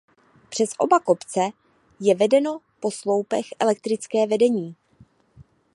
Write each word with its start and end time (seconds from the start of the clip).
Přes 0.49 0.69
oba 0.77 0.99
kopce 0.99 1.39
je 1.99 2.15
vedeno 2.15 2.61
po 2.79 2.91
sloupech 2.91 3.45
elektrické 3.59 4.27
vedení. 4.27 4.75